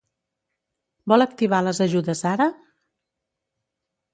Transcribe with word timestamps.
Vol 1.13 1.25
activar 1.25 1.59
les 1.67 1.81
ajudes 1.87 2.25
ara? 2.33 2.51